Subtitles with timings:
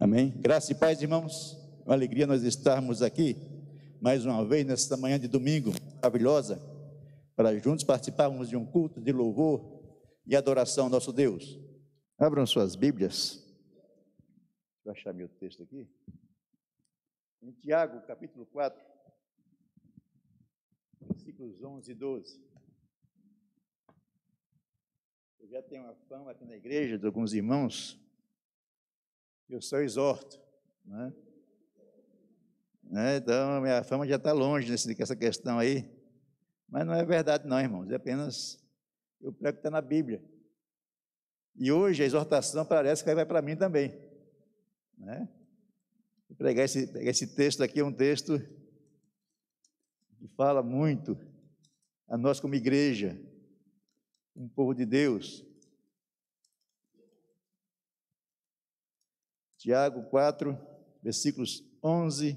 [0.00, 0.30] Amém.
[0.30, 1.58] Graça e paz, irmãos.
[1.84, 3.36] Uma alegria nós estarmos aqui
[4.00, 6.56] mais uma vez nesta manhã de domingo maravilhosa
[7.34, 9.82] para juntos participarmos de um culto de louvor
[10.24, 11.58] e adoração ao nosso Deus.
[12.16, 13.44] Abram suas Bíblias.
[14.84, 15.90] Eu achar meu texto aqui.
[17.42, 18.80] Em Tiago, capítulo 4,
[21.00, 22.40] versículos 11 e 12.
[25.40, 27.98] Eu já tenho uma fama aqui na igreja de alguns irmãos
[29.48, 30.40] eu só exorto.
[30.84, 31.12] Né?
[32.84, 33.16] né?
[33.16, 35.90] Então, minha fama já está longe nesse, nessa questão aí.
[36.68, 37.90] Mas não é verdade, não, irmãos.
[37.90, 38.62] É apenas
[39.20, 40.22] eu prego que está na Bíblia.
[41.56, 43.98] E hoje a exortação parece que vai para mim também.
[44.96, 45.28] Né?
[46.28, 48.38] Vou pregar esse, pegar esse texto aqui, é um texto
[50.18, 51.18] que fala muito
[52.06, 53.18] a nós como igreja,
[54.36, 55.44] um povo de Deus,
[59.58, 60.56] Tiago 4,
[61.02, 62.36] versículos 11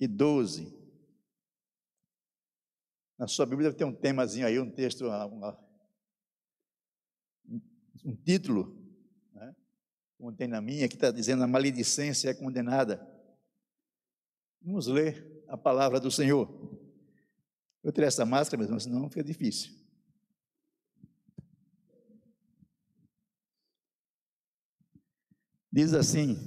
[0.00, 0.74] e 12.
[3.18, 5.04] Na sua Bíblia ter um temazinho aí, um texto,
[8.04, 8.76] um título,
[9.32, 9.54] né?
[10.18, 13.06] como tem na minha, que está dizendo a maledicência é condenada.
[14.62, 16.48] Vamos ler a palavra do Senhor.
[17.82, 19.85] Eu tirei essa máscara mesmo, senão fica difícil.
[25.76, 26.38] Diz assim: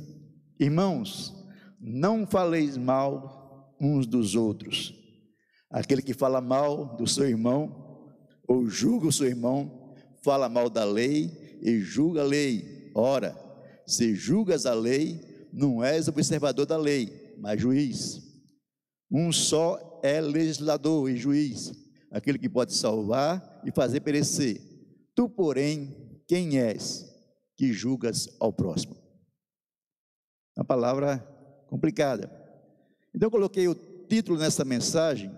[0.60, 1.36] Irmãos,
[1.80, 4.92] não faleis mal uns dos outros.
[5.70, 8.12] Aquele que fala mal do seu irmão,
[8.48, 12.92] ou julga o seu irmão, fala mal da lei e julga a lei.
[12.96, 13.38] Ora,
[13.86, 15.22] se julgas a lei,
[15.54, 18.20] não és observador da lei, mas juiz.
[19.12, 21.72] Um só é legislador e juiz,
[22.10, 24.60] aquele que pode salvar e fazer perecer.
[25.14, 25.96] Tu, porém,
[26.28, 27.06] quem és
[27.56, 29.09] que julgas ao próximo?
[30.60, 31.20] Uma palavra
[31.68, 32.30] complicada.
[33.16, 35.32] Então eu coloquei o título nessa mensagem,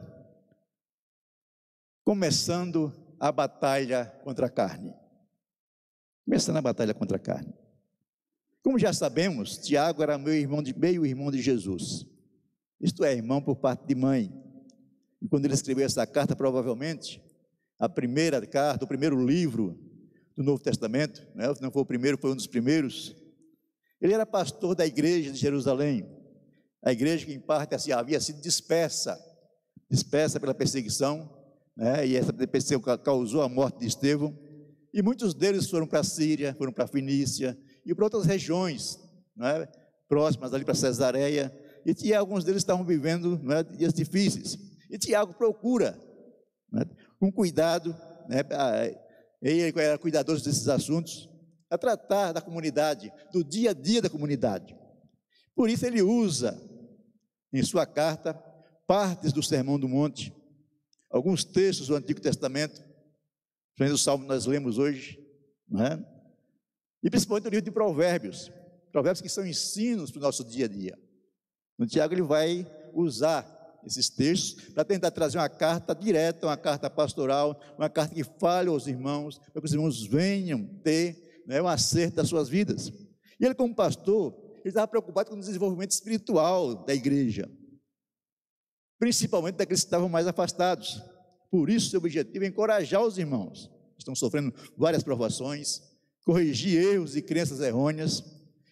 [2.03, 4.95] começando a batalha contra a carne.
[6.25, 7.53] Começando a batalha contra a carne.
[8.63, 12.03] Como já sabemos, Tiago era meu irmão de meio irmão de Jesus.
[12.79, 14.33] Isto é, irmão por parte de mãe.
[15.21, 17.21] E quando ele escreveu essa carta, provavelmente,
[17.77, 19.79] a primeira carta, o primeiro livro
[20.35, 21.45] do Novo Testamento, né?
[21.61, 23.15] não foi o primeiro, foi um dos primeiros,
[24.01, 26.05] ele era pastor da igreja de Jerusalém,
[26.83, 29.19] a igreja que em parte assim, havia sido dispersa,
[29.89, 31.29] dispersa pela perseguição,
[31.77, 32.07] né?
[32.07, 34.35] e essa perseguição causou a morte de Estevão,
[34.93, 38.99] e muitos deles foram para a Síria, foram para a Finícia e para outras regiões,
[39.37, 39.67] né?
[40.09, 41.49] próximas ali para Cesareia,
[41.85, 44.57] e alguns deles estavam vivendo né, dias difíceis.
[44.89, 45.97] E Tiago procura,
[46.71, 46.83] né,
[47.17, 47.95] com cuidado,
[48.27, 48.41] né,
[49.41, 51.29] ele era cuidador desses assuntos,
[51.71, 54.77] a tratar da comunidade, do dia a dia da comunidade.
[55.55, 56.61] Por isso ele usa
[57.53, 58.33] em sua carta
[58.85, 60.33] partes do Sermão do Monte,
[61.09, 62.83] alguns textos do Antigo Testamento,
[63.79, 65.17] o Salmo nós lemos hoje,
[65.67, 66.05] não é?
[67.01, 68.51] e principalmente o livro de Provérbios,
[68.91, 70.99] provérbios que são ensinos para o nosso dia a dia.
[71.79, 76.89] No Tiago ele vai usar esses textos para tentar trazer uma carta direta, uma carta
[76.89, 81.67] pastoral, uma carta que fale aos irmãos, para que os irmãos venham ter né, um
[81.67, 82.87] acerto das suas vidas.
[83.39, 87.49] E ele, como pastor, ele estava preocupado com o desenvolvimento espiritual da igreja,
[88.99, 91.01] principalmente daqueles que estavam mais afastados.
[91.49, 95.81] Por isso, seu objetivo é encorajar os irmãos, que estão sofrendo várias provações,
[96.23, 98.23] corrigir erros e crenças errôneas,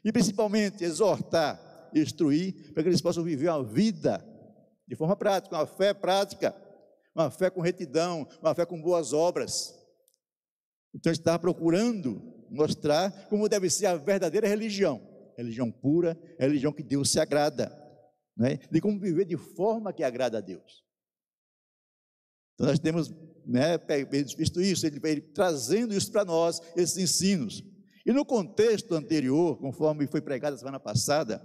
[0.05, 4.23] e principalmente exortar, instruir, para que eles possam viver uma vida
[4.87, 6.55] de forma prática, uma fé prática,
[7.13, 9.75] uma fé com retidão, uma fé com boas obras.
[10.93, 15.01] Então, ele estava procurando mostrar como deve ser a verdadeira religião.
[15.37, 17.71] Religião pura, religião que Deus se agrada,
[18.35, 18.59] né?
[18.69, 20.83] de como viver de forma que agrada a Deus.
[22.53, 23.09] Então nós temos
[23.45, 23.77] né,
[24.37, 27.63] visto isso, ele, ele trazendo isso para nós, esses ensinos.
[28.05, 31.41] E no contexto anterior, conforme foi pregado a semana passada,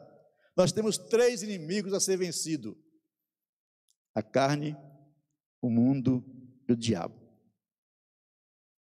[0.56, 2.76] nós temos três inimigos a ser vencido:
[4.14, 4.76] a carne,
[5.62, 6.24] o mundo
[6.68, 7.23] e o diabo.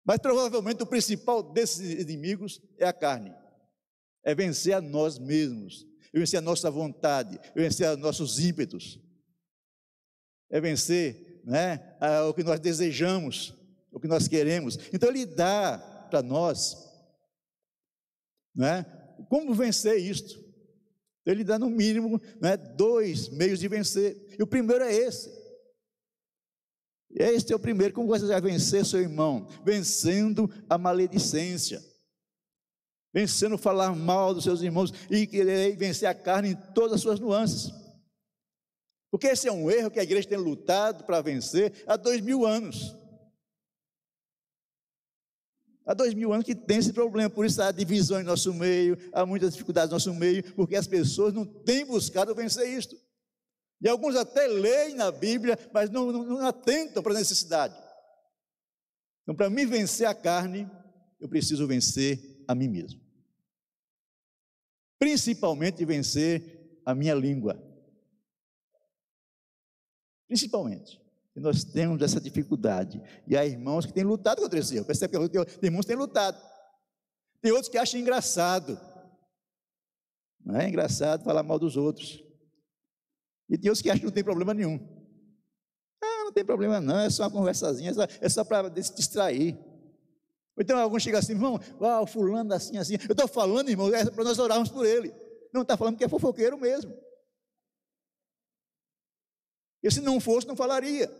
[0.04, 3.34] Mas provavelmente o principal desses inimigos é a carne.
[4.22, 9.00] É vencer a nós mesmos, é vencer a nossa vontade, é vencer os nossos ímpetos.
[10.50, 11.96] É vencer né,
[12.28, 13.54] o que nós desejamos,
[13.90, 14.78] o que nós queremos.
[14.92, 15.78] Então ele dá
[16.10, 16.76] para nós
[18.54, 18.84] né,
[19.28, 20.44] como vencer isto.
[21.24, 24.36] Ele dá no mínimo né, dois meios de vencer.
[24.38, 25.43] E o primeiro é esse
[27.14, 27.94] este é o primeiro.
[27.94, 29.46] Como você vai vencer seu irmão?
[29.64, 31.82] Vencendo a maledicência.
[33.14, 37.20] vencendo falar mal dos seus irmãos e querer vencer a carne em todas as suas
[37.20, 37.72] nuances.
[39.08, 42.44] Porque esse é um erro que a igreja tem lutado para vencer há dois mil
[42.44, 42.96] anos.
[45.86, 48.98] Há dois mil anos que tem esse problema, por isso há divisão em nosso meio,
[49.12, 52.96] há muitas dificuldades no nosso meio, porque as pessoas não têm buscado vencer isto.
[53.84, 57.76] E alguns até leem na Bíblia, mas não, não, não atentam para a necessidade.
[59.22, 60.66] Então, para mim vencer a carne,
[61.20, 62.98] eu preciso vencer a mim mesmo.
[64.98, 67.62] Principalmente vencer a minha língua.
[70.26, 70.98] Principalmente.
[71.36, 73.02] E nós temos essa dificuldade.
[73.26, 74.86] E há irmãos que têm lutado contra esse erro.
[74.86, 76.40] Percebe que tem irmãos que têm lutado.
[77.42, 78.80] Tem outros que acham engraçado.
[80.42, 82.23] Não é engraçado falar mal dos outros.
[83.48, 84.78] E tem que acham que não tem problema nenhum.
[86.02, 89.58] Ah, não tem problema não, é só uma conversazinha, é só, é só para distrair.
[90.58, 92.94] Então alguns chegam assim, irmão, ah, o fulano assim, assim.
[93.08, 95.12] Eu estou falando, irmão, é para nós orarmos por ele.
[95.52, 96.96] Não está falando que é fofoqueiro mesmo.
[99.82, 101.10] E se não fosse, não falaria.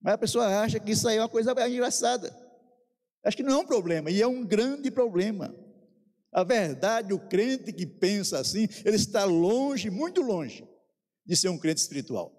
[0.00, 2.34] Mas a pessoa acha que isso aí é uma coisa engraçada.
[3.24, 5.54] Acho que não é um problema, e é um grande problema.
[6.32, 10.66] A verdade, o crente que pensa assim, ele está longe, muito longe,
[11.26, 12.32] de ser um crente espiritual.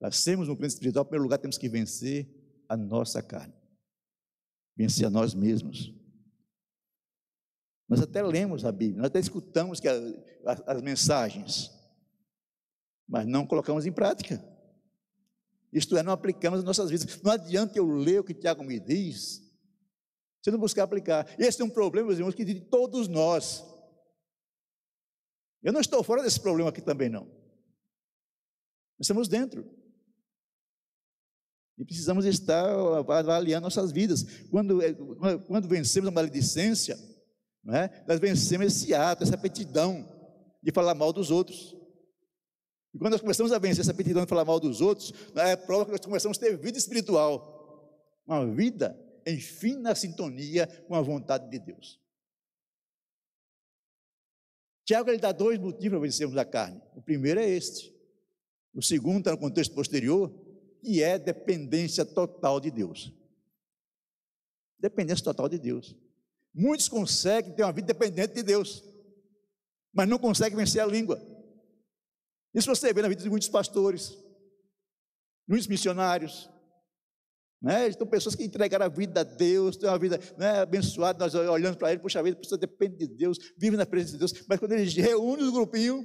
[0.00, 2.28] Para sermos um crente espiritual, em primeiro lugar, temos que vencer
[2.68, 3.54] a nossa carne,
[4.76, 5.94] vencer a nós mesmos.
[7.88, 9.94] Nós até lemos a Bíblia, nós até escutamos que a,
[10.46, 11.70] a, as mensagens,
[13.06, 14.44] mas não colocamos em prática.
[15.72, 17.20] Isto é, não aplicamos nas nossas vidas.
[17.22, 19.43] Não adianta eu ler o que Tiago me diz,
[20.44, 21.26] se não buscar aplicar.
[21.38, 23.64] Esse é um problema, meus irmãos, que de todos nós.
[25.62, 27.24] Eu não estou fora desse problema aqui também, não.
[27.24, 29.66] Nós estamos dentro.
[31.78, 32.68] E precisamos estar
[33.08, 34.22] avaliando nossas vidas.
[34.50, 34.92] Quando, é,
[35.46, 36.98] quando vencemos a maledicência,
[37.68, 38.04] é?
[38.06, 40.06] nós vencemos esse ato, essa aptidão
[40.62, 41.74] de falar mal dos outros.
[42.92, 45.86] E quando nós começamos a vencer essa aptidão de falar mal dos outros, é prova
[45.86, 47.50] que nós começamos a ter vida espiritual.
[48.26, 52.00] Uma vida em fina sintonia com a vontade de Deus.
[54.84, 56.80] Tiago ele dá dois motivos para vencermos a carne.
[56.94, 57.94] O primeiro é este.
[58.74, 60.32] O segundo está no contexto posterior,
[60.82, 63.12] que é dependência total de Deus.
[64.78, 65.96] Dependência total de Deus.
[66.52, 68.84] Muitos conseguem ter uma vida dependente de Deus,
[69.92, 71.20] mas não conseguem vencer a língua.
[72.52, 74.16] Isso você vê na vida de muitos pastores,
[75.48, 76.50] muitos missionários.
[77.64, 77.88] Né?
[77.88, 81.78] Estão pessoas que entregaram a vida a Deus, têm uma vida né, abençoada, nós olhando
[81.78, 84.58] para ele, puxa vida, a pessoa depende de Deus, vive na presença de Deus, mas
[84.58, 86.04] quando eles reúnem o grupinho,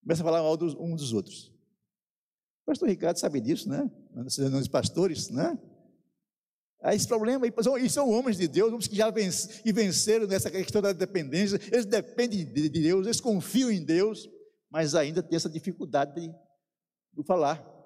[0.00, 1.48] começa a falar mal dos, um dos outros.
[2.62, 3.90] O pastor Ricardo sabe disso, né?
[4.52, 5.58] Dos pastores, né?
[6.80, 10.92] Há esse problema, e são homens de Deus, homens que já venceram, nessa questão da
[10.92, 14.28] dependência, eles dependem de Deus, eles confiam em Deus,
[14.70, 16.32] mas ainda têm essa dificuldade de,
[17.14, 17.77] de falar.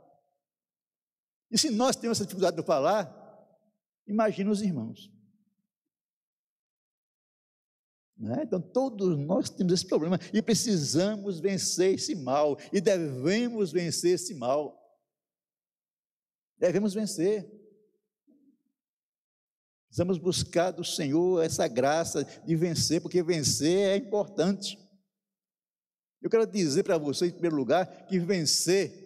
[1.52, 3.14] E se nós temos essa dificuldade de falar,
[4.06, 5.12] imagina os irmãos.
[8.16, 8.44] Né?
[8.44, 14.34] Então, todos nós temos esse problema e precisamos vencer esse mal, e devemos vencer esse
[14.34, 14.81] mal.
[16.56, 17.50] Devemos vencer.
[19.88, 24.78] Precisamos buscar do Senhor essa graça de vencer, porque vencer é importante.
[26.23, 29.01] Eu quero dizer para vocês, em primeiro lugar, que vencer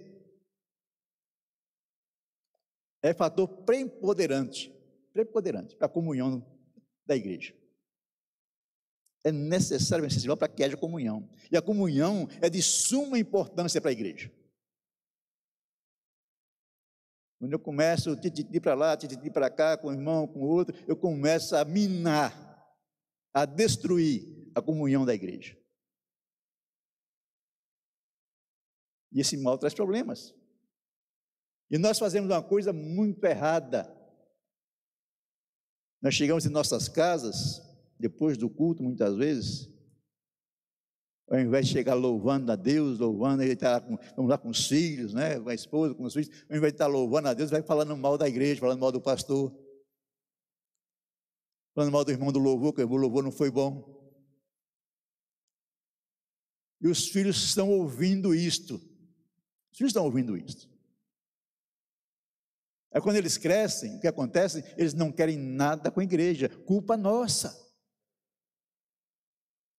[3.02, 4.72] é fator preponderante,
[5.12, 6.44] preponderante para a comunhão
[7.06, 7.54] da igreja.
[9.24, 11.28] É necessário esse mal para que haja comunhão.
[11.50, 14.30] E a comunhão é de suma importância para a igreja.
[17.38, 20.96] Quando eu começo tititi para lá, tititi para cá, com um irmão, com outro, eu
[20.96, 22.32] começo a minar,
[23.34, 25.58] a destruir a comunhão da igreja.
[29.12, 30.34] E esse mal traz problemas.
[31.70, 33.92] E nós fazemos uma coisa muito errada.
[36.00, 37.60] Nós chegamos em nossas casas,
[37.98, 39.68] depois do culto, muitas vezes,
[41.28, 44.68] ao invés de chegar louvando a Deus, louvando, ele está com, vamos lá com os
[44.68, 47.50] filhos, né, com a esposa, com os filhos, ao invés de estar louvando a Deus,
[47.50, 49.52] vai falando mal da igreja, falando mal do pastor,
[51.74, 53.96] falando mal do irmão do louvor, que o louvor não foi bom.
[56.80, 58.74] E os filhos estão ouvindo isto.
[59.72, 60.75] Os filhos estão ouvindo isto.
[62.92, 64.64] É quando eles crescem, o que acontece?
[64.76, 66.48] Eles não querem nada com a igreja.
[66.48, 67.54] Culpa nossa.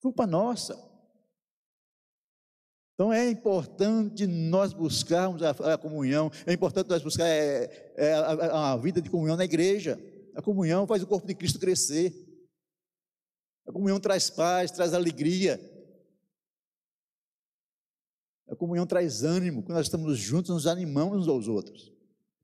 [0.01, 0.87] Culpa nossa.
[2.93, 8.73] Então é importante nós buscarmos a, a comunhão, é importante nós buscar é, é, a,
[8.73, 9.99] a vida de comunhão na igreja.
[10.35, 12.11] A comunhão faz o corpo de Cristo crescer.
[13.67, 15.59] A comunhão traz paz, traz alegria.
[18.47, 19.61] A comunhão traz ânimo.
[19.61, 21.97] Quando nós estamos juntos, nos animamos uns aos outros.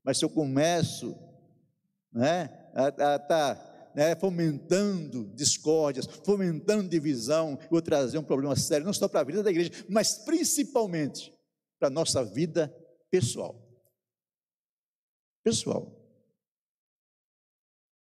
[0.04, 1.16] Mas se eu começo
[2.12, 8.84] né, a estar tá, né, fomentando discórdias, fomentando divisão, eu vou trazer um problema sério,
[8.84, 11.32] não só para a vida da igreja, mas principalmente
[11.78, 12.74] para a nossa vida
[13.10, 13.60] pessoal.
[15.42, 16.00] Pessoal.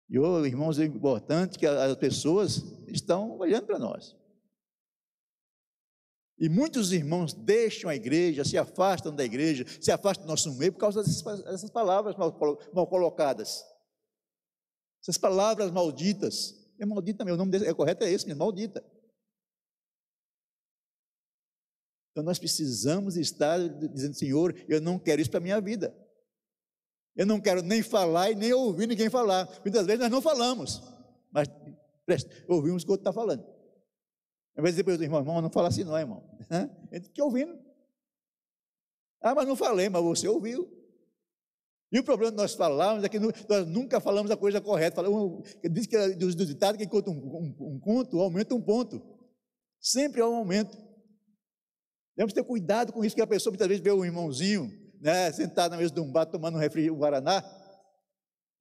[0.09, 4.15] E, oh, irmãos, é importante que as pessoas estão olhando para nós.
[6.39, 10.73] E muitos irmãos deixam a igreja, se afastam da igreja, se afastam do nosso meio
[10.73, 13.63] por causa dessas, palavras mal, colocadas.
[15.01, 16.61] Essas palavras malditas.
[16.79, 18.83] É maldita, meu nome é correto, é esse mesmo, maldita.
[22.11, 25.95] Então nós precisamos estar dizendo, Senhor, eu não quero isso para a minha vida.
[27.15, 29.47] Eu não quero nem falar e nem ouvir ninguém falar.
[29.61, 30.81] Muitas vezes nós não falamos,
[31.31, 31.47] mas
[32.47, 33.52] ouvimos o que o outro está falando.
[34.55, 36.23] Às vezes depois irmão, irmão, não fala assim não, irmão.
[36.49, 37.57] A gente fica ouvindo.
[39.21, 40.69] Ah, mas não falei, mas você ouviu.
[41.91, 44.95] E o problema de nós falarmos é que nós nunca falamos a coisa correta.
[44.95, 49.01] Falamos, diz que dos do ditado que conta um, um, um conto, aumenta um ponto.
[49.79, 50.75] Sempre há um aumento.
[52.17, 55.71] Que ter cuidado com isso, que a pessoa muitas vezes vê um irmãozinho né, sentado
[55.71, 57.43] na mesa de um bar tomando um refri, um Guaraná.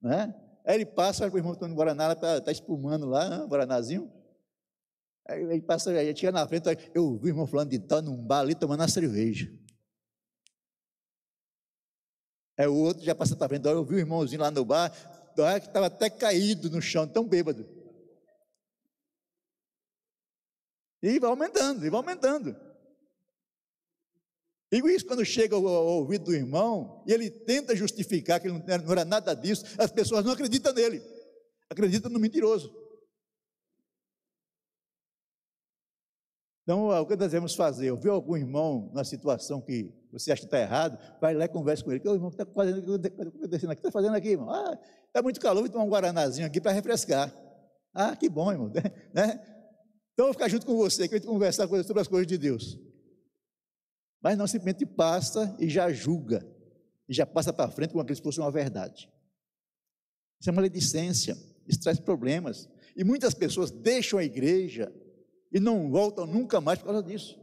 [0.02, 0.34] Né?
[0.66, 4.10] Aí ele passa, olha para o irmão tomando Guaraná, está tá espumando lá, né, Guaranazinho.
[5.28, 8.40] Ele passa, aí chega na frente, eu vi o irmão falando de tal num bar
[8.40, 9.52] ali tomando a cerveja.
[12.58, 14.90] Aí o outro já passa para frente, eu vi o irmãozinho lá no bar,
[15.34, 17.66] que estava até caído no chão, tão bêbado.
[21.02, 22.56] E vai aumentando, e vai aumentando.
[24.70, 28.62] E isso, quando chega ao, ouvido do irmão, e ele tenta justificar que não
[28.92, 31.02] era nada disso, as pessoas não acreditam nele,
[31.68, 32.81] acreditam no mentiroso.
[36.62, 37.90] Então, o que nós devemos fazer?
[37.90, 41.82] Ouvir algum irmão na situação que você acha que está errado, vai lá e conversa
[41.82, 42.00] com ele.
[42.08, 44.50] O irmão que está fazendo o que está está fazendo aqui, irmão?
[44.50, 47.34] Ah, está muito calor, vou tomar um guaranazinho aqui para refrescar.
[47.92, 48.70] Ah, que bom, irmão.
[49.12, 49.40] Né?
[50.12, 52.38] Então, eu vou ficar junto com você, que eu vou conversar sobre as coisas de
[52.38, 52.78] Deus.
[54.22, 56.46] Mas não simplesmente passa e já julga,
[57.08, 59.10] e já passa para frente como se fosse uma verdade.
[60.38, 62.68] Isso é maledicência, isso traz problemas.
[62.94, 64.92] E muitas pessoas deixam a igreja
[65.52, 67.38] e não voltam nunca mais por causa disso.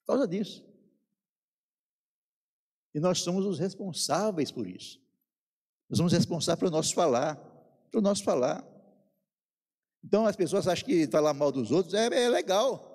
[0.00, 0.62] Por causa disso.
[2.94, 5.00] E nós somos os responsáveis por isso.
[5.88, 7.36] Nós somos responsáveis pelo nosso falar,
[7.90, 8.64] pelo nosso falar.
[10.04, 12.92] Então as pessoas acham que falar mal dos outros é, é legal.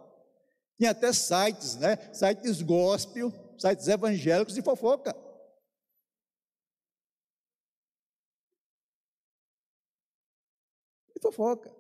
[0.78, 1.98] Tem até sites, né?
[2.14, 5.14] Sites gospel, sites evangélicos de fofoca.
[11.14, 11.79] De fofoca.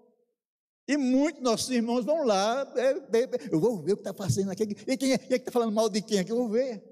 [0.89, 4.11] E muitos nossos irmãos vão lá, é, é, é eu vou ver o que está
[4.11, 4.63] fazendo aqui.
[4.87, 6.31] E quem é que está falando mal de quem aqui?
[6.31, 6.83] Eu vou ver.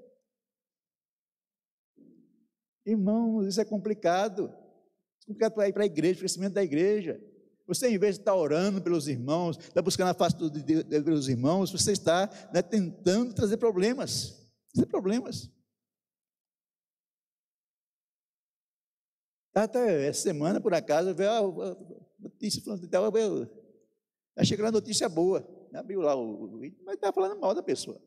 [2.86, 4.54] Irmãos, isso é complicado.
[5.20, 7.20] É complicado para ir para a igreja, o crescimento da igreja.
[7.66, 11.28] Você, em vez de estar orando pelos irmãos, estar buscando a face de Deus pelos
[11.28, 14.48] irmãos, você está né, tentando trazer problemas.
[14.72, 15.50] Trazer problemas.
[19.52, 21.30] Até essa semana, por acaso, veio
[21.62, 21.76] a
[22.20, 23.10] notícia falando de tal,
[24.38, 25.40] Aí chegou a notícia boa,
[25.72, 25.80] né?
[25.80, 28.00] abriu lá o vídeo, mas estava falando mal da pessoa.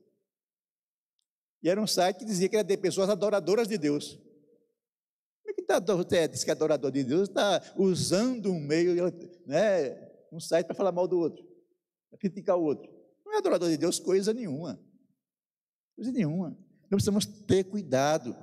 [1.61, 4.15] E era um site que dizia que era de pessoas adoradoras de Deus.
[4.15, 8.95] Como é que tá, você diz que é adorador de Deus, está usando um meio,
[9.45, 11.45] né, um site para falar mal do outro,
[12.09, 12.89] para criticar o outro.
[13.25, 14.81] Não é adorador de Deus coisa nenhuma.
[15.97, 16.51] Coisa nenhuma.
[16.83, 18.33] Nós precisamos ter cuidado.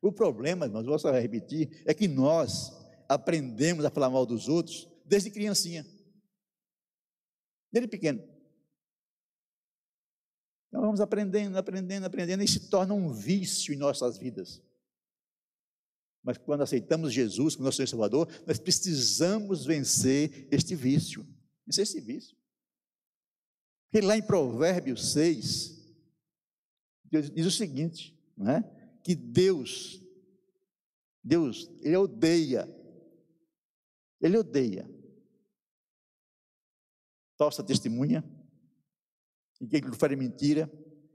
[0.00, 2.70] O problema, irmãos, vou só repetir, é que nós
[3.08, 5.84] aprendemos a falar mal dos outros desde criancinha.
[7.76, 8.26] Desde pequeno.
[10.68, 14.62] Então vamos aprendendo, aprendendo, aprendendo, e se torna um vício em nossas vidas.
[16.22, 21.26] Mas quando aceitamos Jesus como nosso Salvador, nós precisamos vencer este vício.
[21.66, 22.34] Vencer esse vício.
[23.90, 25.78] Porque lá em Provérbios 6,
[27.04, 28.62] Deus diz o seguinte, não é?
[29.04, 30.02] que Deus,
[31.22, 32.66] Deus, Ele odeia,
[34.18, 34.95] Ele odeia
[37.36, 38.24] falsa testemunha,
[39.60, 40.70] e aquele que faz mentira,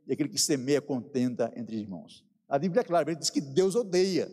[0.08, 2.26] e aquele que semeia contenda entre irmãos.
[2.48, 4.30] A Bíblia é clara, ele diz que Deus odeia.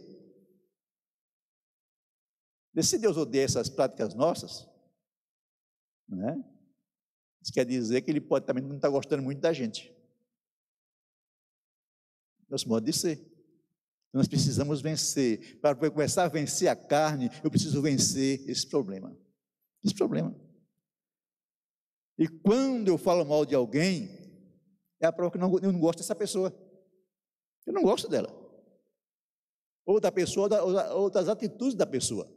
[2.74, 4.68] E se Deus odeia essas práticas nossas,
[6.08, 6.42] né?
[7.42, 9.94] Isso quer dizer que ele pode também não estar gostando muito da gente.
[12.48, 13.20] nosso modo de ser.
[14.12, 15.60] Nós precisamos vencer.
[15.60, 19.16] Para começar a vencer a carne, eu preciso vencer esse problema.
[19.84, 20.34] Esse problema.
[22.18, 24.08] E quando eu falo mal de alguém,
[25.00, 26.52] é a prova que eu não gosto dessa pessoa.
[27.64, 28.28] Eu não gosto dela.
[29.86, 30.48] Ou da pessoa,
[30.94, 32.28] ou das atitudes da pessoa.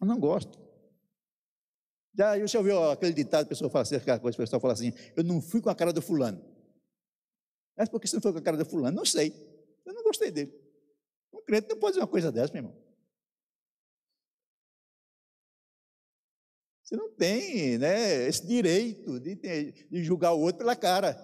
[0.00, 0.58] Eu não gosto.
[2.14, 4.92] Já você ouviu aquele ditado, a pessoa fala assim, aquela coisa, o pessoal fala assim,
[5.14, 6.42] eu não fui com a cara do fulano.
[7.76, 8.96] Mas por que você não foi com a cara do fulano?
[8.96, 9.34] Não sei.
[9.84, 10.52] Eu não gostei dele.
[11.32, 12.85] Um crente não pode dizer uma coisa dessa, meu irmão.
[16.86, 21.18] Você não tem né, esse direito de, de julgar o outro pela cara.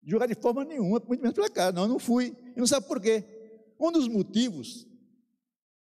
[0.00, 1.72] Julgar de forma nenhuma, muito menos pela cara.
[1.72, 2.36] Não, eu não fui.
[2.54, 3.24] E não sabe por quê.
[3.80, 4.86] Um dos motivos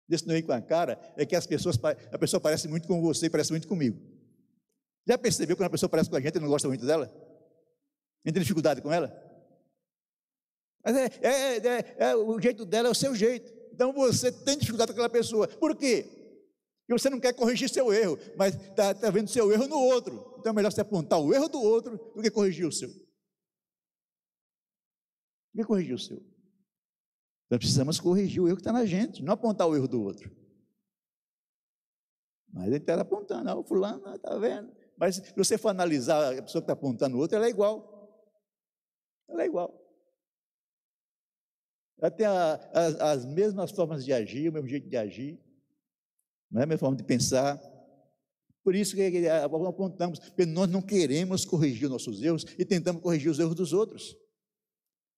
[0.08, 1.80] desse não ir com a cara é que as pessoas,
[2.12, 4.00] a pessoa parece muito com você parece muito comigo.
[5.08, 7.12] Já percebeu quando a pessoa parece com a gente e não gosta muito dela?
[8.24, 9.12] Não tem dificuldade com ela?
[10.86, 13.52] Mas é, é, é, é, o jeito dela é o seu jeito.
[13.74, 15.48] Então você tem dificuldade com aquela pessoa.
[15.48, 16.17] Por quê?
[16.88, 20.38] Porque você não quer corrigir seu erro, mas está tá vendo seu erro no outro.
[20.40, 22.88] Então é melhor você apontar o erro do outro do que corrigir o seu.
[22.88, 22.96] Do
[25.58, 26.18] que corrigir o seu.
[27.46, 30.34] Então precisamos corrigir o erro que está na gente, não apontar o erro do outro.
[32.54, 34.74] Mas ele está apontando, ah, o fulano está vendo.
[34.98, 38.34] Mas se você for analisar a pessoa que está apontando o outro, ela é igual.
[39.28, 39.78] Ela é igual.
[42.00, 45.47] Ela tem a, a, as mesmas formas de agir, o mesmo jeito de agir
[46.50, 47.60] não é a minha forma de pensar.
[48.64, 53.32] Por isso que apontamos, porque nós não queremos corrigir os nossos erros e tentamos corrigir
[53.32, 54.16] os erros dos outros.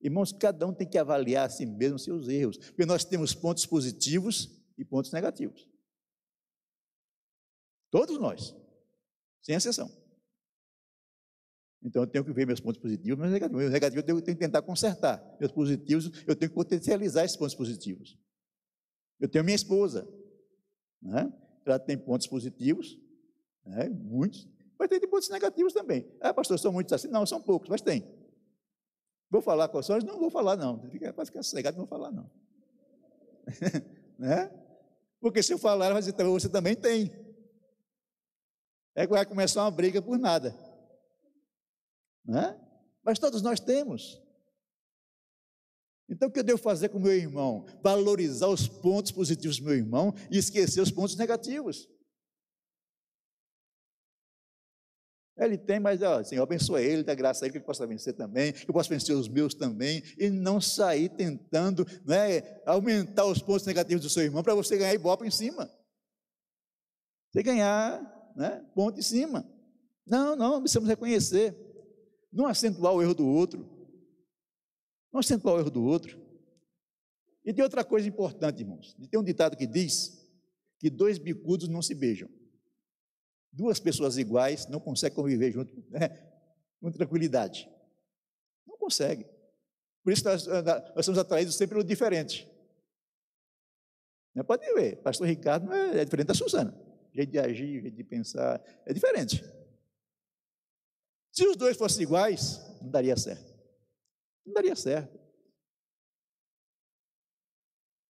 [0.01, 3.65] Irmãos, cada um tem que avaliar a si mesmo seus erros, porque nós temos pontos
[3.65, 5.67] positivos e pontos negativos.
[7.91, 8.55] Todos nós,
[9.41, 9.89] sem exceção.
[11.81, 13.61] Então eu tenho que ver meus pontos positivos e meus negativos.
[13.61, 15.37] Meus negativos eu tenho que tentar consertar.
[15.39, 18.17] Meus positivos, eu tenho que potencializar esses pontos positivos.
[19.19, 20.07] Eu tenho minha esposa,
[21.01, 21.31] né?
[21.65, 22.99] Ela tem pontos positivos,
[23.65, 23.89] né?
[23.89, 26.09] muitos, mas tem pontos negativos também.
[26.21, 27.07] Ah, pastor, são muitos assim?
[27.07, 28.03] Não, são poucos, mas tem.
[29.29, 29.87] Vou falar com as?
[30.03, 30.79] Não vou falar, não.
[30.89, 32.29] Fica, ficar sossegado, não vou falar, não.
[34.17, 34.51] né?
[35.19, 37.11] Porque se eu falar, vai dizer, você também tem.
[38.95, 40.55] É que vai começar uma briga por nada.
[42.25, 42.59] Né?
[43.03, 44.21] Mas todos nós temos.
[46.09, 47.65] Então, o que eu devo fazer com o meu irmão?
[47.83, 51.87] Valorizar os pontos positivos do meu irmão e esquecer os pontos negativos.
[55.37, 58.13] Ele tem, mas, ó, Senhor, abençoa ele, dá graça a ele, que ele possa vencer
[58.13, 63.41] também, que eu possa vencer os meus também, e não sair tentando né, aumentar os
[63.41, 65.71] pontos negativos do seu irmão para você ganhar ibope em cima.
[67.31, 68.01] Você ganhar
[68.35, 69.49] né, ponto em cima.
[70.05, 71.55] Não, não, precisamos reconhecer.
[72.33, 73.78] Não acentuar o erro do outro.
[75.11, 76.19] Não acentuar o erro do outro.
[77.43, 78.95] E tem outra coisa importante, irmãos.
[79.09, 80.19] Tem um ditado que diz
[80.77, 82.29] que dois bicudos não se beijam.
[83.51, 86.09] Duas pessoas iguais não conseguem conviver junto né,
[86.79, 87.67] com tranquilidade.
[88.67, 89.25] Não consegue.
[90.03, 90.45] Por isso nós,
[90.95, 92.47] nós somos atraídos sempre pelo diferente.
[94.45, 96.73] Pode ver, pastor Ricardo é, é diferente da Suzana.
[97.13, 99.43] Jeito de agir, jeito de pensar, é diferente.
[101.31, 103.48] Se os dois fossem iguais, não daria certo.
[104.49, 105.17] Não daria certo.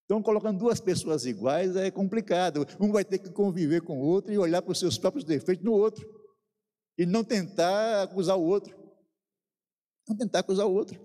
[0.05, 2.65] Então, colocando duas pessoas iguais é complicado.
[2.79, 5.63] Um vai ter que conviver com o outro e olhar para os seus próprios defeitos
[5.63, 6.07] no outro.
[6.97, 8.75] E não tentar acusar o outro.
[10.07, 10.99] Não tentar acusar o outro.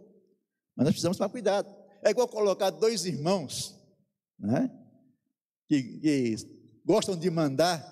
[0.75, 1.69] Mas nós precisamos tomar cuidado.
[2.03, 3.79] É igual colocar dois irmãos
[4.39, 4.71] né,
[5.69, 6.37] que, que
[6.85, 7.83] gostam de mandar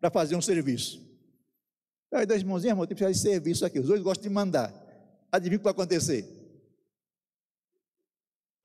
[0.00, 1.04] para fazer um serviço.
[2.12, 3.80] Aí, dois irmãozinhos, irmão, tem que fazer serviço aqui.
[3.80, 4.72] Os dois gostam de mandar.
[5.32, 6.35] Adivinha o que vai acontecer?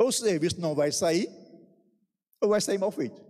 [0.01, 1.29] Ou o serviço não vai sair,
[2.41, 3.21] ou vai sair mal feito.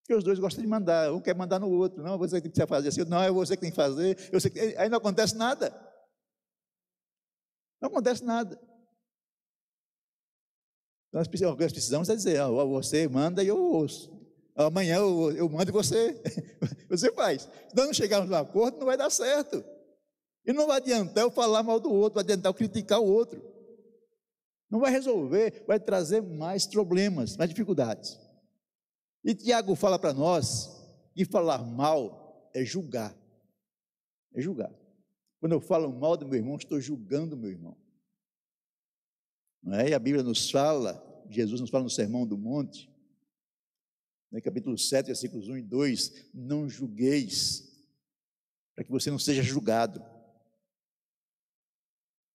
[0.00, 2.66] Porque os dois gostam de mandar, um quer mandar no outro, não, você que precisa
[2.66, 4.58] fazer assim, não, é você que tem que fazer, eu sei que...
[4.78, 5.70] aí não acontece nada.
[7.82, 8.58] Não acontece nada.
[11.08, 14.10] Então, nós precisamos, é dizer, ó, você manda e eu ouço.
[14.56, 16.18] Amanhã eu, eu mando e você,
[16.88, 17.42] você faz.
[17.42, 19.62] Se nós não chegarmos no acordo, não vai dar certo.
[20.46, 23.52] E não vai adiantar eu falar mal do outro, vai adiantar eu criticar o outro.
[24.72, 28.18] Não vai resolver, vai trazer mais problemas, mais dificuldades.
[29.22, 30.82] E Tiago fala para nós
[31.14, 33.14] que falar mal é julgar.
[34.32, 34.72] É julgar.
[35.40, 37.76] Quando eu falo mal do meu irmão, estou julgando meu irmão.
[39.62, 39.90] Não é?
[39.90, 42.90] E a Bíblia nos fala, Jesus nos fala no Sermão do Monte,
[44.30, 47.70] no capítulo 7, versículos 1 e 2: Não julgueis,
[48.74, 50.02] para que você não seja julgado.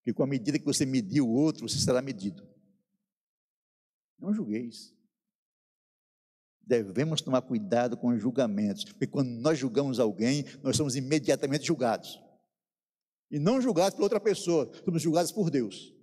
[0.08, 2.48] Que com a medida que você medir o outro, você será medido.
[4.18, 4.96] Não julgueis.
[6.62, 12.24] Devemos tomar cuidado com os julgamentos, porque quando nós julgamos alguém, nós somos imediatamente julgados.
[13.30, 15.94] E não julgados por outra pessoa, somos julgados por Deus.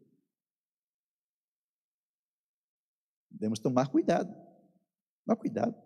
[3.31, 4.35] Devemos tomar cuidado.
[5.25, 5.83] Tomar cuidado.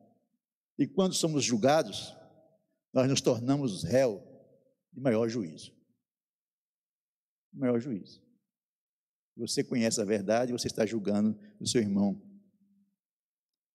[0.77, 2.17] E quando somos julgados,
[2.93, 4.21] nós nos tornamos réu
[4.93, 5.78] de maior juízo.
[7.53, 8.23] De maior juízo.
[9.37, 12.21] Você conhece a verdade, você está julgando o seu irmão.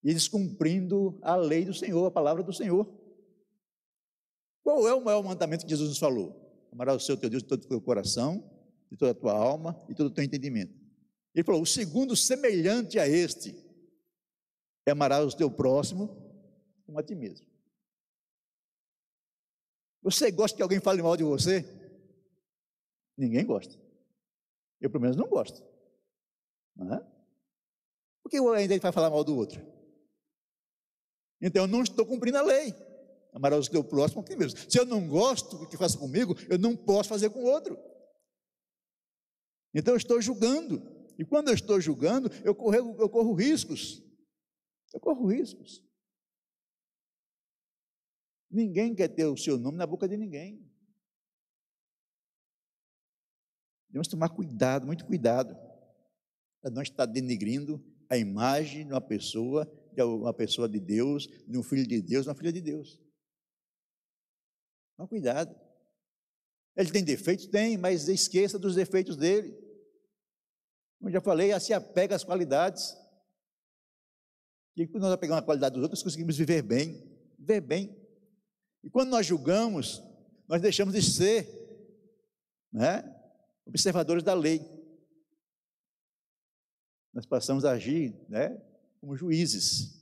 [0.04, 2.86] E descumprindo a lei do Senhor, a palavra do Senhor.
[4.62, 6.68] Qual é o maior mandamento que Jesus nos falou?
[6.72, 8.44] Amarás o seu teu Deus de todo o teu coração,
[8.92, 10.74] de toda a tua alma e todo o teu entendimento.
[11.34, 13.56] Ele falou: o segundo semelhante a este
[14.86, 16.24] é amarás o teu próximo
[16.86, 17.46] como a ti mesmo.
[20.02, 21.66] Você gosta que alguém fale mal de você?
[23.18, 23.76] Ninguém gosta.
[24.82, 25.64] Eu, pelo menos, não gosto.
[26.76, 27.00] Não é?
[28.24, 29.62] Por que ainda vai falar mal do outro?
[31.42, 32.74] Então, eu não estou cumprindo a lei.
[33.34, 34.60] Amarás o teu próximo como mesmo.
[34.70, 37.78] Se eu não gosto do que faça comigo, eu não posso fazer com o outro.
[39.74, 40.82] Então, eu estou julgando.
[41.18, 44.02] E quando eu estou julgando, eu corro, eu corro riscos.
[44.94, 45.84] Eu corro riscos.
[48.50, 50.73] Ninguém quer ter o seu nome na boca de ninguém.
[53.94, 55.56] Devemos tomar cuidado, muito cuidado,
[56.60, 57.80] para não estar denegrindo
[58.10, 62.24] a imagem de uma pessoa, de uma pessoa de Deus, de um filho de Deus,
[62.24, 63.00] de uma filha de Deus.
[64.98, 65.56] Toma cuidado.
[66.76, 67.46] Ele tem defeitos?
[67.46, 69.56] Tem, mas esqueça dos defeitos dele.
[70.98, 72.98] Como já falei, se apega às qualidades.
[74.76, 77.00] E quando nós pegamos a qualidade dos outros, conseguimos viver bem,
[77.38, 77.96] viver bem.
[78.84, 80.02] E quando nós julgamos,
[80.48, 81.48] nós deixamos de ser
[82.72, 83.13] né,
[83.66, 84.62] observadores da lei.
[87.14, 88.62] Nós passamos a agir né,
[89.00, 90.02] como juízes.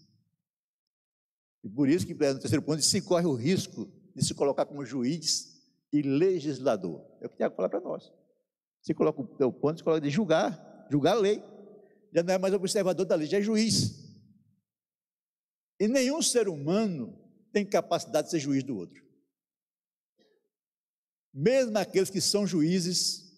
[1.64, 4.86] E por isso que no terceiro ponto se corre o risco de se colocar como
[4.86, 7.06] juiz e legislador.
[7.22, 8.12] É o que Tiago fala para nós.
[8.82, 11.44] Você coloca o teu ponto, você coloca de julgar, julgar a lei.
[12.14, 14.02] Já não é mais observador da lei, já é juiz.
[15.80, 17.18] E nenhum ser humano
[17.52, 19.04] tem capacidade de ser juiz do outro.
[21.34, 23.31] Mesmo aqueles que são juízes,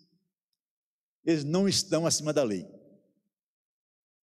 [1.23, 2.67] eles não estão acima da lei.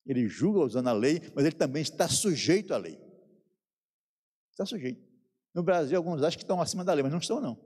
[0.06, 2.98] Ele julga usando a lei, mas ele também está sujeito à lei.
[4.50, 5.08] Está sujeito.
[5.54, 7.58] No Brasil, alguns acham que estão acima da lei, mas não estão, não.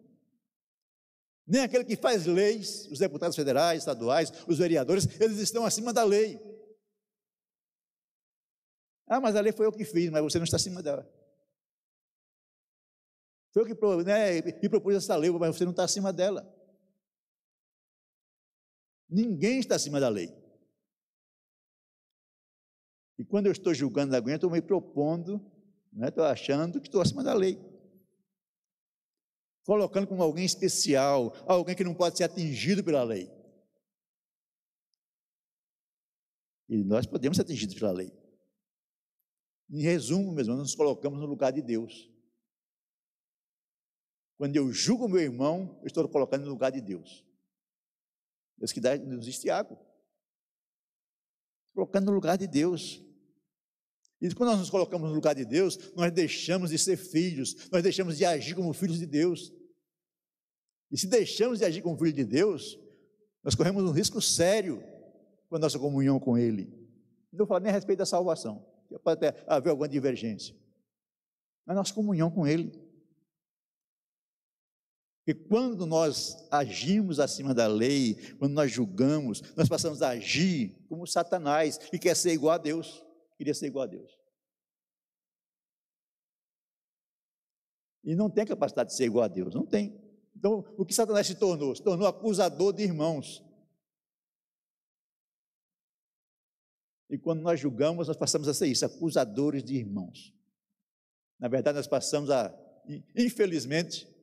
[1.46, 6.02] Nem aquele que faz leis, os deputados federais, estaduais, os vereadores, eles estão acima da
[6.02, 6.40] lei.
[9.06, 11.06] Ah, mas a lei foi eu que fiz, mas você não está acima dela.
[13.52, 16.42] Foi eu que né, propus essa lei, mas você não está acima dela.
[19.08, 20.28] Ninguém está acima da lei.
[23.18, 25.40] E quando eu estou julgando alguém, eu estou me propondo,
[25.92, 27.58] né, estou achando que estou acima da lei.
[29.64, 33.30] Colocando como alguém especial, alguém que não pode ser atingido pela lei.
[36.68, 38.12] E nós podemos ser atingidos pela lei.
[39.70, 42.10] Em resumo, mesmo, nós nos colocamos no lugar de Deus.
[44.36, 47.24] Quando eu julgo meu irmão, eu estou colocando no lugar de Deus.
[48.58, 49.78] Deus que dá, nos diz Tiago.
[51.74, 53.02] Colocando no lugar de Deus.
[54.20, 57.82] E quando nós nos colocamos no lugar de Deus, nós deixamos de ser filhos, nós
[57.82, 59.52] deixamos de agir como filhos de Deus.
[60.90, 62.78] E se deixamos de agir como filhos de Deus,
[63.42, 64.82] nós corremos um risco sério
[65.48, 66.66] com a nossa comunhão com Ele.
[67.32, 68.64] Não vou falar nem a respeito da salvação,
[69.02, 70.54] pode até haver alguma divergência.
[71.66, 72.83] Mas nossa comunhão com Ele.
[75.24, 81.06] Porque quando nós agimos acima da lei, quando nós julgamos, nós passamos a agir como
[81.06, 83.02] Satanás, que quer ser igual a Deus,
[83.38, 84.12] queria ser igual a Deus.
[88.04, 89.98] E não tem capacidade de ser igual a Deus, não tem.
[90.36, 91.74] Então, o que Satanás se tornou?
[91.74, 93.42] Se tornou acusador de irmãos.
[97.08, 100.34] E quando nós julgamos, nós passamos a ser isso, acusadores de irmãos.
[101.40, 102.54] Na verdade, nós passamos a,
[103.16, 104.13] infelizmente,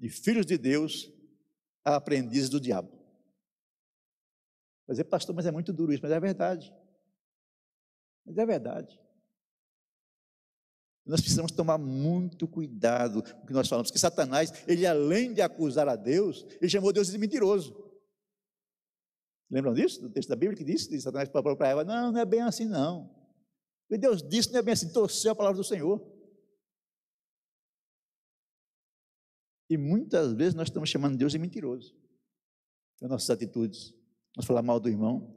[0.00, 1.12] de filhos de Deus
[1.84, 2.90] a aprendizes do diabo.
[4.86, 6.74] Vai dizer, pastor, mas é muito duro isso, mas é verdade.
[8.24, 8.98] Mas é verdade.
[11.04, 15.42] Nós precisamos tomar muito cuidado com o que nós falamos, porque Satanás, ele além de
[15.42, 17.76] acusar a Deus, ele chamou Deus de mentiroso.
[19.50, 20.00] Lembram disso?
[20.00, 23.14] Do texto da Bíblia que disse Satanás para Eva, não, não é bem assim não.
[23.90, 26.00] E Deus disse, não é bem assim, torceu a palavra do Senhor.
[29.70, 31.96] E muitas vezes nós estamos chamando Deus de mentiroso.
[32.98, 33.94] Com nossas atitudes,
[34.34, 35.36] Vamos falar mal do irmão.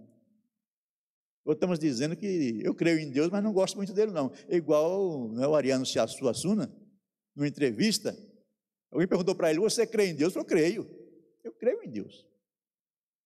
[1.45, 4.31] Ou estamos dizendo que eu creio em Deus, mas não gosto muito dele, não.
[4.47, 6.73] É igual né, o Ariano Suassuna,
[7.35, 8.17] numa entrevista,
[8.91, 10.35] alguém perguntou para ele: Você crê em Deus?
[10.35, 10.87] Eu creio.
[11.43, 12.25] Eu creio em Deus.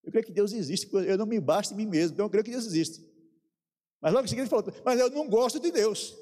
[0.03, 0.89] Eu creio que Deus existe.
[0.91, 3.05] Eu não me basto em mim mesmo, então eu creio que Deus existe.
[4.01, 6.17] Mas logo em seguida ele falou: Mas eu não gosto de Deus.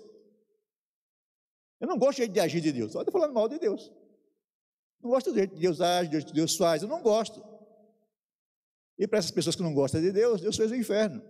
[1.79, 2.91] Eu não gosto de agir de Deus.
[2.91, 3.91] Só estou falando mal de Deus.
[5.05, 6.81] Não gosto do jeito que Deus age, do jeito que Deus faz.
[6.81, 7.45] Eu não gosto.
[8.97, 11.21] E para essas pessoas que não gostam de Deus, Deus fez o inferno.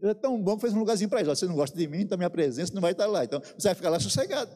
[0.00, 1.38] Deus é tão bom que fez um lugarzinho para eles.
[1.38, 3.24] Você não gosta de mim, então minha presença não vai estar lá.
[3.24, 4.50] Então você vai ficar lá sossegado.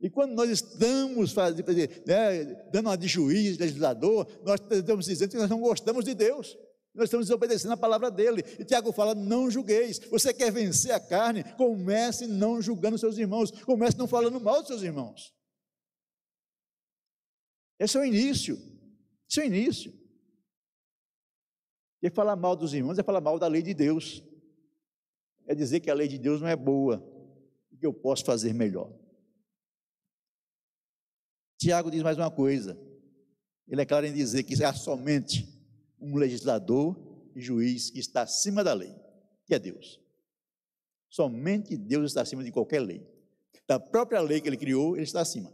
[0.00, 1.66] E quando nós estamos fazendo,
[2.06, 6.56] né, dando uma de juiz, legislador, nós estamos dizendo que nós não gostamos de Deus.
[6.94, 8.42] Nós estamos desobedecendo a palavra dele.
[8.58, 9.98] E Tiago fala: não julgueis.
[10.10, 11.42] Você quer vencer a carne?
[11.56, 13.50] Comece não julgando seus irmãos.
[13.50, 15.34] Comece não falando mal dos seus irmãos.
[17.78, 18.56] Esse é o início.
[19.28, 19.92] Esse é o início.
[22.00, 24.22] E falar mal dos irmãos é falar mal da lei de Deus.
[25.46, 27.02] É dizer que a lei de Deus não é boa,
[27.72, 28.92] e que eu posso fazer melhor.
[31.58, 32.78] Tiago diz mais uma coisa.
[33.66, 35.53] Ele é claro em dizer que há somente
[36.04, 36.96] um legislador
[37.34, 38.94] e juiz que está acima da lei,
[39.46, 40.00] que é Deus.
[41.08, 43.06] Somente Deus está acima de qualquer lei.
[43.66, 45.50] Da própria lei que ele criou, ele está acima.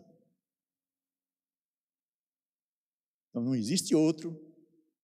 [3.29, 4.39] Então não existe outro,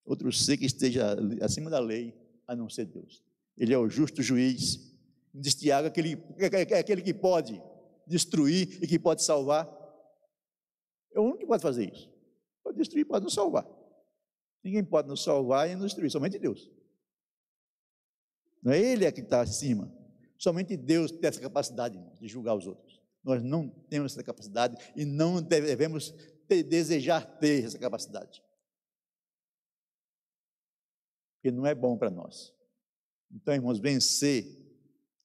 [0.04, 2.12] outro ser que esteja acima da lei,
[2.46, 3.22] a não ser Deus.
[3.56, 4.92] Ele é o justo juiz.
[5.32, 7.62] Diz Tiago, aquele, é aquele que pode
[8.06, 9.66] destruir e que pode salvar.
[11.14, 12.10] É o único que pode fazer isso.
[12.64, 13.75] Pode destruir, pode não salvar.
[14.66, 16.68] Ninguém pode nos salvar e nos destruir, somente Deus.
[18.60, 19.88] Não é Ele é que está acima.
[20.36, 23.00] Somente Deus tem essa capacidade de julgar os outros.
[23.22, 26.10] Nós não temos essa capacidade e não devemos
[26.48, 28.42] ter, desejar ter essa capacidade.
[31.36, 32.52] Porque não é bom para nós.
[33.30, 34.44] Então, irmãos, vencer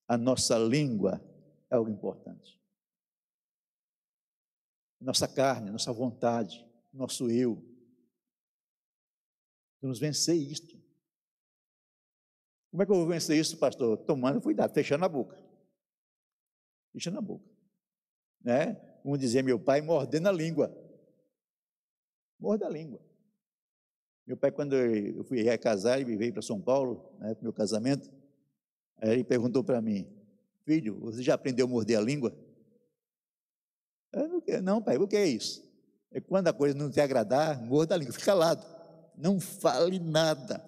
[0.07, 1.19] a nossa língua
[1.67, 2.61] é algo importante.
[4.99, 7.70] Nossa carne, nossa vontade, nosso eu,
[9.81, 10.79] Vamos vencer isto.
[12.69, 13.97] Como é que eu vou vencer isso, pastor?
[13.97, 15.37] Tomando cuidado, fechando a boca.
[16.93, 17.49] Fechando a boca.
[18.41, 18.75] Né?
[19.01, 20.71] Como dizia meu pai, mordendo a língua.
[22.39, 23.01] Morda a língua.
[24.25, 27.53] Meu pai, quando eu fui casar, ele veio para São Paulo, né, para o meu
[27.53, 28.09] casamento,
[28.97, 30.07] aí ele perguntou para mim,
[30.63, 32.33] filho, você já aprendeu a morder a língua?
[34.13, 35.67] Eu, não, pai, o que é isso?
[36.11, 38.80] É quando a coisa não te agradar, morda a língua, fica calado
[39.21, 40.67] não fale nada.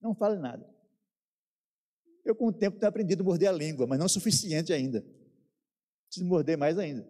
[0.00, 0.66] Não fale nada.
[2.24, 5.04] Eu, com o tempo, tenho aprendido a morder a língua, mas não o suficiente ainda.
[6.06, 7.02] Preciso morder mais ainda.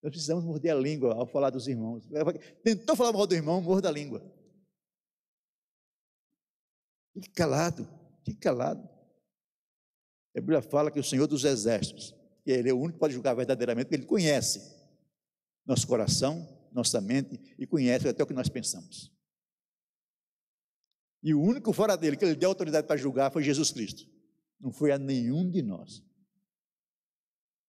[0.00, 2.08] Nós precisamos morder a língua ao falar dos irmãos.
[2.62, 4.22] Tentou falar mal do irmão, morda a língua.
[7.14, 7.88] Fique calado,
[8.24, 8.88] fique calado.
[10.36, 13.14] A Bíblia fala que o Senhor dos Exércitos, que Ele é o único que pode
[13.14, 14.78] julgar verdadeiramente, porque Ele conhece
[15.66, 19.12] nosso coração, nossa mente e conhece até o que nós pensamos.
[21.22, 24.08] E o único fora dele que ele deu autoridade para julgar foi Jesus Cristo.
[24.60, 26.02] Não foi a nenhum de nós.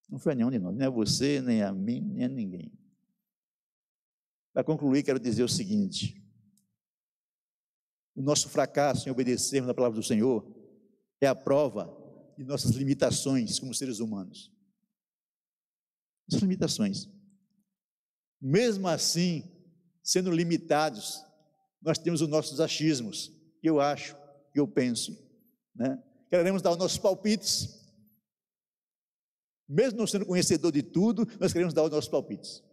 [0.08, 2.72] Não foi a nenhum de nós, nem a você, nem a mim, nem a ninguém.
[4.54, 6.24] Para concluir, quero dizer o seguinte:
[8.16, 10.48] o nosso fracasso em obedecermos a palavra do Senhor
[11.22, 11.96] é a prova
[12.38, 14.52] de nossas limitações como seres humanos.
[16.32, 17.10] As limitações.
[18.42, 19.44] Mesmo assim,
[20.04, 21.24] sendo limitados,
[21.82, 24.16] nós temos os nossos achismos, eu acho,
[24.56, 25.18] eu penso.
[25.76, 26.02] Né?
[26.30, 27.78] Queremos dar os nossos palpites.
[29.68, 32.64] Mesmo não sendo conhecedor de tudo, nós queremos dar os nossos palpites.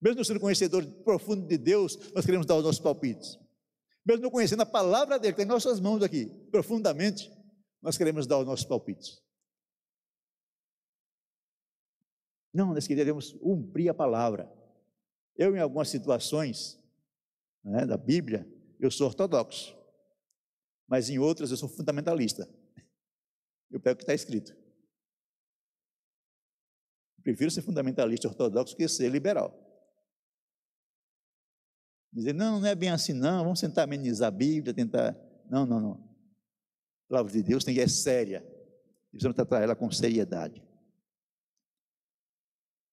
[0.00, 3.38] Mesmo não sendo conhecedor profundo de Deus, nós queremos dar os nossos palpites.
[4.04, 7.30] Mesmo não conhecendo a palavra dele, que tem em nossas mãos aqui, profundamente,
[7.82, 9.20] nós queremos dar os nossos palpites.
[12.52, 14.50] Não, nós queremos cumprir a palavra.
[15.36, 16.78] Eu, em algumas situações
[17.62, 18.46] né, da Bíblia,
[18.80, 19.76] eu sou ortodoxo,
[20.86, 22.48] mas em outras eu sou fundamentalista.
[23.70, 24.52] Eu pego o que está escrito.
[27.18, 29.64] Eu prefiro ser fundamentalista ortodoxo que ser liberal.
[32.10, 35.14] Dizer, não, não é bem assim, não, vamos tentar amenizar a Bíblia, tentar.
[35.50, 35.92] Não, não, não.
[35.92, 38.40] A palavra de Deus tem que é séria.
[39.10, 40.62] Precisamos tratar ela com seriedade.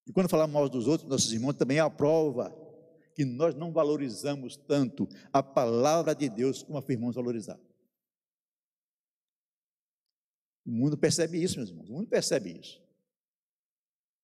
[0.08, 2.54] E quando falamos mal dos outros, nossos irmãos, também é a prova
[3.16, 7.60] que nós não valorizamos tanto a palavra de Deus como afirmamos valorizar.
[10.66, 11.90] O mundo percebe isso, meus irmãos.
[11.90, 12.84] O mundo percebe isso.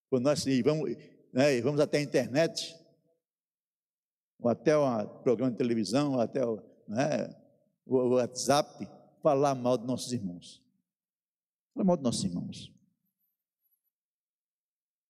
[0.09, 0.97] Quando nós vamos,
[1.31, 2.75] né, vamos até a internet,
[4.39, 6.41] ou até um programa de televisão, ou até
[6.87, 7.33] né,
[7.85, 8.89] o WhatsApp,
[9.21, 10.61] falar mal dos nossos irmãos.
[11.73, 12.80] Falar mal dos nossos irmãos.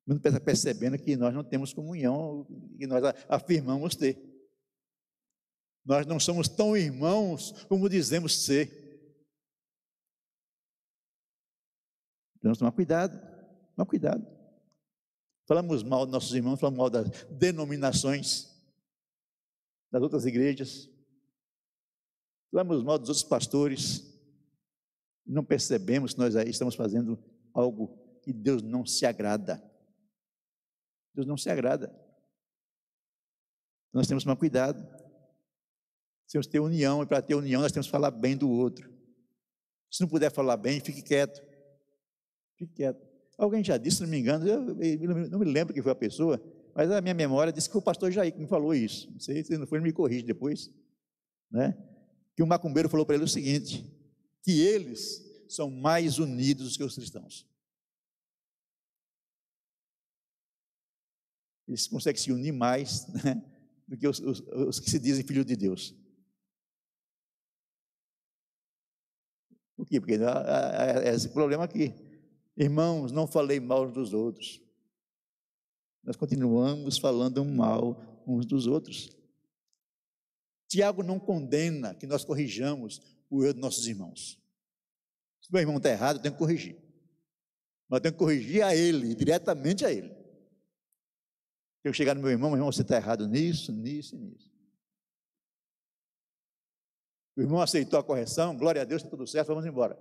[0.06, 2.46] O mundo está percebendo que nós não temos comunhão,
[2.78, 4.20] que nós afirmamos ter.
[5.86, 8.82] Nós não somos tão irmãos como dizemos ser.
[12.42, 13.20] Temos que tomar cuidado,
[13.76, 14.42] tomar cuidado.
[15.48, 18.50] Falamos mal dos nossos irmãos, falamos mal das denominações,
[19.92, 20.90] das outras igrejas,
[22.50, 24.12] falamos mal dos outros pastores,
[25.26, 27.22] não percebemos que nós aí estamos fazendo
[27.54, 29.62] algo que Deus não se agrada.
[31.14, 31.94] Deus não se agrada.
[33.94, 34.82] Nós temos que tomar cuidado.
[36.30, 38.90] Temos que ter união, e para ter união nós temos que falar bem do outro.
[39.90, 41.42] Se não puder falar bem, fique quieto.
[42.58, 43.06] Fique quieto.
[43.38, 45.96] Alguém já disse, se não me engano, eu, eu não me lembro quem foi a
[45.96, 46.42] pessoa,
[46.74, 49.12] mas a minha memória disse que foi o pastor Jair que me falou isso.
[49.12, 50.72] Não sei se não foi, ele me corrige depois.
[51.52, 51.78] Né?
[52.36, 53.86] Que o macumbeiro falou para ele o seguinte:
[54.42, 57.46] que eles são mais unidos que os cristãos.
[61.72, 63.42] Eles conseguem se unir mais né,
[63.88, 65.96] do que os, os, os que se dizem filhos de Deus.
[69.78, 70.02] Por quê?
[70.02, 71.96] Porque é esse problema aqui.
[72.58, 74.62] Irmãos, não falei mal uns dos outros.
[76.04, 79.10] Nós continuamos falando mal uns dos outros.
[80.68, 84.38] Tiago não condena que nós corrijamos o erro dos nossos irmãos.
[85.42, 86.76] Se meu irmão está errado, eu tenho que corrigir.
[87.88, 90.21] Mas eu tenho que corrigir a ele, diretamente a ele.
[91.84, 94.52] Eu chegar no meu irmão, meu irmão, você está errado nisso, nisso e nisso.
[97.36, 99.98] O irmão aceitou a correção, glória a Deus, está tudo certo, vamos embora.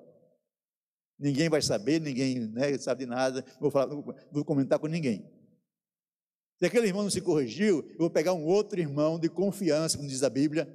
[1.19, 3.87] Ninguém vai saber, ninguém né, sabe de nada, vou, falar,
[4.33, 5.31] vou comentar com ninguém.
[6.59, 10.09] Se aquele irmão não se corrigiu, eu vou pegar um outro irmão de confiança, como
[10.09, 10.69] diz a Bíblia,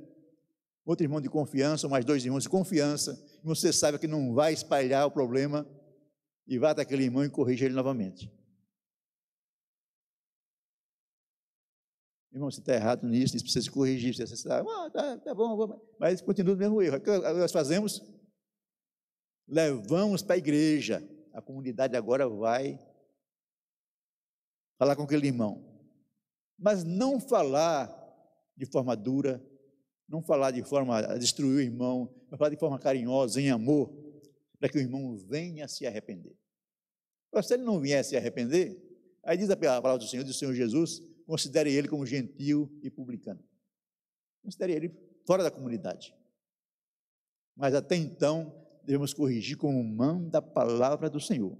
[0.83, 4.33] outro irmão de confiança, ou mais dois irmãos de confiança, e você sabe que não
[4.33, 5.67] vai espalhar o problema,
[6.47, 8.31] e vá até aquele irmão e corrija ele novamente.
[12.35, 14.13] Irmão, você está errado nisso, isso precisa se corrigir.
[14.13, 16.97] Você está, ah, tá, tá bom, mas continua o mesmo erro.
[16.97, 18.01] O que nós fazemos?
[19.47, 21.07] levamos para a igreja.
[21.33, 22.79] A comunidade agora vai
[24.77, 25.63] falar com aquele irmão.
[26.57, 27.93] Mas não falar
[28.55, 29.43] de forma dura,
[30.07, 33.93] não falar de forma a destruir o irmão, mas falar de forma carinhosa, em amor,
[34.59, 36.37] para que o irmão venha se arrepender.
[37.33, 38.81] Mas se ele não vier se arrepender,
[39.23, 43.43] aí diz a palavra do Senhor, do Senhor Jesus, considere ele como gentil e publicano.
[44.43, 46.13] Considere ele fora da comunidade.
[47.55, 51.57] Mas até então, devemos corrigir como manda a palavra do Senhor.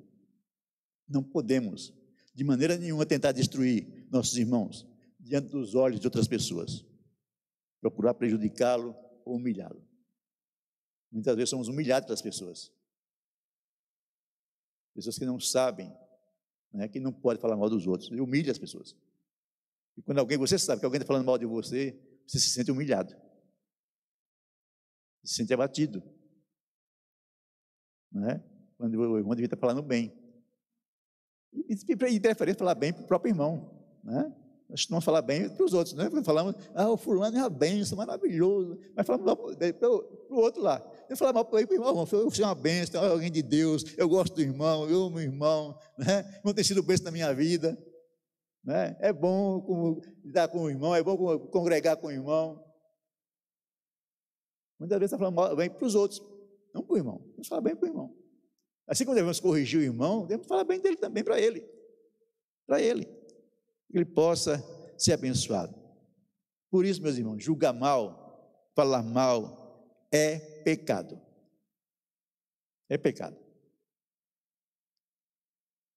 [1.08, 1.93] Não podemos,
[2.34, 4.88] de maneira nenhuma, tentar destruir nossos irmãos
[5.19, 6.86] diante dos olhos de outras pessoas,
[7.82, 9.84] procurar prejudicá-lo ou humilhá-lo.
[11.12, 12.71] Muitas vezes somos humilhados pelas pessoas.
[14.93, 15.91] Pessoas que não sabem,
[16.71, 18.95] né, que não pode falar mal dos outros, e humilha as pessoas.
[19.97, 22.71] E quando alguém, você sabe que alguém está falando mal de você, você se sente
[22.71, 23.15] humilhado,
[25.23, 26.03] se sente abatido
[28.15, 28.41] né?
[28.77, 30.13] quando o irmão devia estar falando bem.
[31.53, 33.71] E, e preferência falar bem para o próprio irmão.
[34.03, 34.34] Né?
[34.69, 36.10] Nós não falar bem para os outros, né?
[36.23, 38.79] Falamos, ah, o fulano é uma benção, maravilhoso.
[38.95, 40.84] Mas falamos para o outro lá.
[41.08, 44.10] Eu falava mal para o irmão, você é uma benção, é alguém de Deus, eu
[44.10, 46.41] gosto do irmão, eu amo o irmão, né?
[46.43, 47.77] não tem sido benção na minha vida.
[48.65, 48.97] Né?
[48.99, 52.65] É bom lidar com o irmão, é bom congregar com o irmão.
[54.80, 56.19] Muitas vezes está falando bem para os outros,
[56.73, 57.19] não para o irmão.
[57.32, 58.17] Vamos falar bem para o irmão.
[58.88, 61.63] Assim como devemos corrigir o irmão, devemos falar bem dele também para ele.
[62.65, 63.06] Para ele.
[63.06, 64.58] Que ele possa
[64.97, 65.75] ser abençoado.
[66.71, 71.21] Por isso, meus irmãos, julgar mal, falar mal, é pecado.
[72.89, 73.38] É pecado.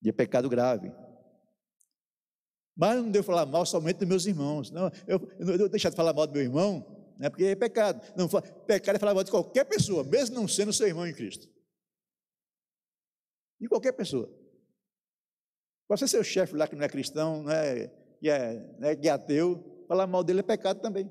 [0.03, 0.93] E é pecado grave.
[2.79, 4.71] Mas não devo falar mal somente dos meus irmãos.
[4.71, 6.87] Não, eu, eu não devo deixar de falar mal do meu irmão,
[7.19, 7.29] né?
[7.29, 8.01] porque é pecado.
[8.17, 11.49] Não, pecado é falar mal de qualquer pessoa, mesmo não sendo seu irmão em Cristo.
[13.61, 14.33] De qualquer pessoa.
[15.89, 17.89] Pode ser seu chefe lá que não é cristão, não é,
[18.21, 21.11] que, é, né, que é ateu, falar mal dele é pecado também.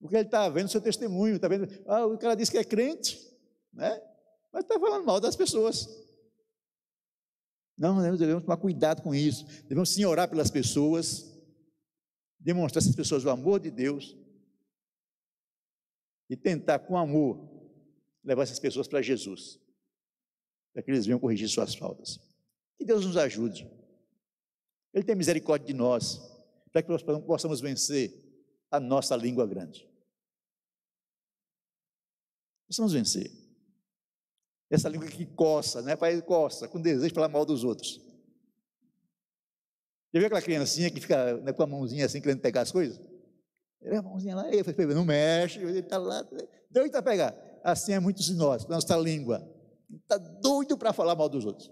[0.00, 3.16] Porque ele está vendo seu testemunho, está vendo, ah, o cara disse que é crente,
[3.72, 4.02] né?
[4.52, 5.86] mas está falando mal das pessoas.
[7.76, 9.44] Não, devemos tomar cuidado com isso.
[9.64, 11.30] Devemos sim orar pelas pessoas,
[12.38, 14.16] demonstrar essas pessoas o amor de Deus,
[16.28, 17.48] e tentar, com amor,
[18.24, 19.60] levar essas pessoas para Jesus,
[20.72, 22.18] para que eles venham corrigir suas faltas.
[22.78, 23.70] Que Deus nos ajude.
[24.92, 26.18] Ele tem misericórdia de nós,
[26.72, 28.12] para que nós possamos vencer
[28.70, 29.88] a nossa língua grande.
[32.68, 33.45] Nós vamos vencer.
[34.70, 35.94] Essa língua que coça, né?
[35.94, 38.00] Pai coça, com desejo de falar mal dos outros.
[40.12, 43.00] Já viu aquela criancinha que fica né, com a mãozinha assim, querendo pegar as coisas?
[43.80, 46.26] Ele a mãozinha lá, ele não mexe, ele está lá,
[46.70, 47.60] doido para pegar.
[47.62, 49.46] Assim é muitos de nós, nossa língua.
[50.02, 51.70] Está doido para falar mal dos outros.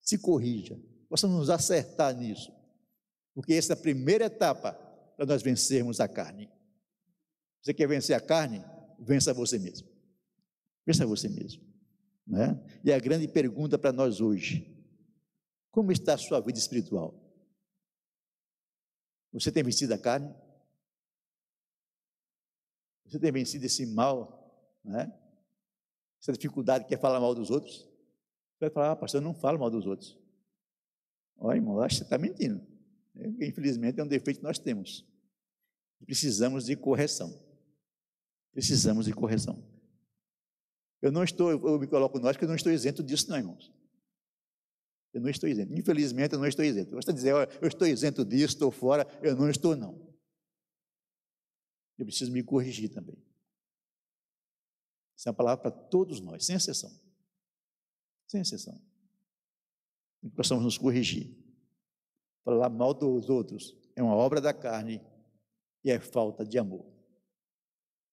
[0.00, 0.78] Se corrija,
[1.08, 2.52] possamos nos acertar nisso.
[3.34, 4.72] Porque essa é a primeira etapa
[5.16, 6.50] para nós vencermos a carne.
[7.62, 8.64] Você quer vencer a carne?
[9.00, 9.93] Vença você mesmo.
[10.86, 11.62] Vença você mesmo.
[12.26, 12.60] Né?
[12.82, 14.74] E a grande pergunta para nós hoje:
[15.70, 17.20] como está a sua vida espiritual?
[19.32, 20.32] Você tem vencido a carne?
[23.04, 25.12] Você tem vencido esse mal, né?
[26.20, 27.76] Essa dificuldade que quer falar mal dos outros?
[28.54, 30.18] Você vai falar, ah, pastor, eu não falo mal dos outros.
[31.36, 32.64] Olha, irmão, acho que você está mentindo.
[33.40, 35.04] Infelizmente é um defeito que nós temos.
[36.04, 37.42] Precisamos de correção.
[38.52, 39.73] Precisamos de correção.
[41.04, 43.70] Eu não estou, eu me coloco nós, que eu não estou isento disso, não, irmãos.
[45.12, 45.74] Eu não estou isento.
[45.74, 46.92] Infelizmente, eu não estou isento.
[46.92, 49.06] Você dizer, olha, eu estou isento disso, estou fora.
[49.22, 50.00] Eu não estou, não.
[51.98, 53.22] Eu preciso me corrigir também.
[55.14, 56.90] Essa é uma palavra para todos nós, sem exceção.
[58.26, 58.80] Sem exceção.
[60.22, 61.36] E possamos nos corrigir.
[62.44, 65.02] Falar mal dos outros é uma obra da carne
[65.84, 66.90] e é falta de amor.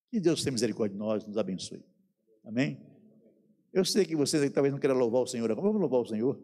[0.10, 1.90] Que Deus tenha misericórdia de nós, nos abençoe.
[2.44, 2.80] Amém?
[3.74, 5.68] Eu sei que vocês talvez não queiram louvar o Senhor agora.
[5.68, 6.40] Vamos louvar o Senhor?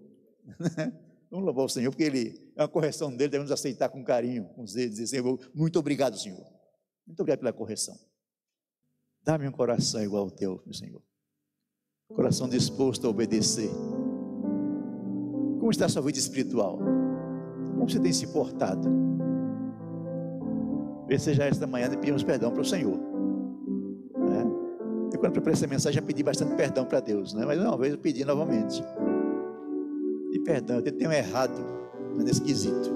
[1.30, 4.66] Vamos louvar o Senhor, porque Ele é uma correção dele, devemos aceitar com carinho, com
[4.66, 6.46] zelo, dizer, Senhor, muito obrigado, Senhor.
[7.06, 7.98] Muito obrigado pela correção.
[9.24, 11.02] Dá-me um coração igual ao teu, meu Senhor.
[12.14, 13.70] Coração disposto a obedecer.
[15.60, 16.78] Como está a sua vida espiritual?
[16.78, 18.88] Como você tem se portado?
[21.20, 22.98] Se já esta manhã pedimos perdão para o Senhor.
[25.18, 25.20] Né?
[25.20, 27.46] E quando preparei essa mensagem, já pedi bastante perdão para Deus, né?
[27.46, 28.84] mas uma vez eu pedi novamente
[30.48, 31.54] perdão, eu tenho errado
[32.16, 32.90] nesse quesito.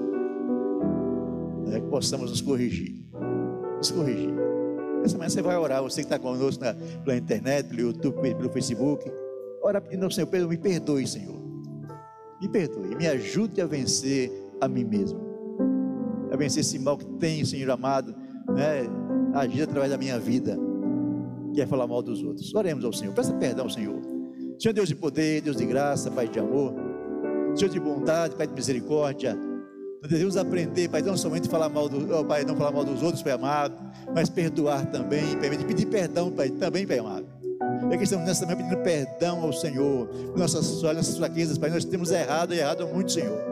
[1.70, 3.04] É, que possamos nos corrigir.
[3.76, 4.32] Nos corrigir.
[5.04, 8.48] Essa manhã você vai orar, você que está conosco na, pela internet, pelo YouTube, pelo
[8.48, 9.12] Facebook.
[9.62, 11.40] Ora pedindo ao Senhor, me perdoe, Senhor.
[12.40, 15.20] Me perdoe, me ajude a vencer a mim mesmo.
[16.32, 18.14] A vencer esse mal que tem, Senhor amado,
[18.48, 18.88] né,
[19.34, 20.58] agir através da minha vida,
[21.52, 22.54] que é falar mal dos outros.
[22.54, 24.00] Oremos ao Senhor, peça perdão, Senhor.
[24.58, 26.74] Senhor Deus de poder, Deus de graça, Pai de amor.
[27.54, 29.36] Senhor de bondade, Pai de misericórdia.
[30.00, 33.02] Nós devemos aprender, Pai, não somente falar mal do, oh, Pai, não falar mal dos
[33.02, 33.74] outros, Pai amado,
[34.14, 37.26] mas perdoar também, Pai, pedir perdão, Pai, também, Pai amado.
[37.90, 42.10] É que estamos nessa manhã pedindo perdão ao Senhor, nossas, nossas fraquezas, Pai, nós temos
[42.10, 43.51] errado e errado muito, Senhor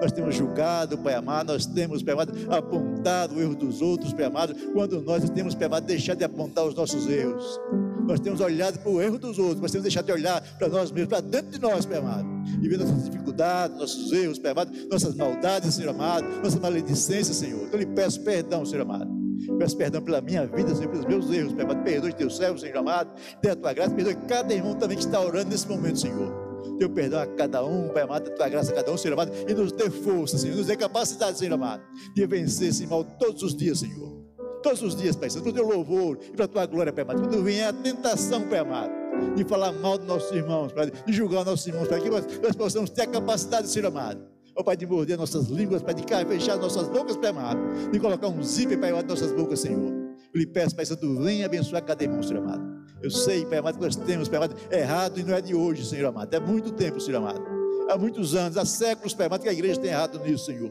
[0.00, 4.24] nós temos julgado, Pai amado, nós temos, Pai amado, apontado o erro dos outros, Pai
[4.24, 7.60] amado, quando nós temos, Pai amado, deixado de apontar os nossos erros.
[8.06, 10.90] Nós temos olhado para o erro dos outros, mas temos deixado de olhar para nós
[10.90, 12.26] mesmos, para dentro de nós, Pai amado,
[12.60, 17.66] e ver nossas dificuldades, nossos erros, Pai amado, nossas maldades, Senhor amado, nossas maledicências, Senhor.
[17.66, 19.20] Então, eu lhe peço perdão, Senhor amado.
[19.58, 21.82] Peço perdão pela minha vida, Senhor, pelos meus erros, Pai amado.
[21.82, 23.10] Perdoe teu servo, Senhor amado.
[23.42, 26.39] Dê a tua graça, perdoe cada irmão também que está orando nesse momento, Senhor.
[26.80, 29.52] Teu perdão a cada um, Pai amado, tua graça a cada um, Senhor amado, e
[29.52, 31.82] nos dê força, Senhor, nos dê capacidade, Senhor amado,
[32.14, 34.24] de vencer esse mal todos os dias, Senhor.
[34.62, 37.04] Todos os dias, Pai Santo, para o teu louvor e para a tua glória, Pai
[37.04, 37.20] amado.
[37.20, 38.92] Quando vier a tentação, Pai amado,
[39.36, 42.24] de falar mal dos nossos irmãos, Pai, de julgar os nossos irmãos, para que nós,
[42.42, 44.26] nós possamos ter a capacidade, Senhor amado,
[44.56, 47.60] ó Pai, de morder nossas línguas, Pai, de fechar nossas bocas, Pai amado,
[47.92, 49.92] de colocar um zíper, Pai amado, nossas bocas, Senhor.
[50.32, 52.79] Eu lhe peço, Pai Santo, venha abençoar cada irmão, Senhor amado.
[53.02, 55.84] Eu sei, Pai amado, que nós temos, Pai amado, errado e não é de hoje,
[55.86, 56.32] Senhor amado.
[56.34, 57.40] É muito tempo, Senhor amado.
[57.88, 60.70] Há muitos anos, há séculos, Pai amado, que a igreja tem errado nisso, Senhor.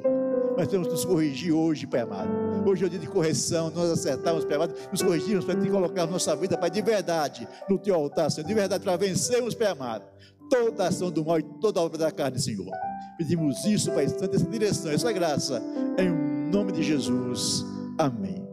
[0.56, 2.30] Nós temos que nos corrigir hoje, Pai amado.
[2.66, 6.06] Hoje é o dia de correção, nós acertamos, Pai amado, nos corrigirmos para te colocar
[6.06, 10.06] nossa vida, Pai, de verdade, no teu altar, Senhor, de verdade, para vencermos, Pai amado,
[10.50, 12.70] toda a ação do mal e toda a obra da carne, Senhor.
[13.18, 15.64] Pedimos isso, Pai Santo, essa direção, essa graça,
[15.98, 16.10] em
[16.52, 17.66] nome de Jesus.
[17.98, 18.48] Amém.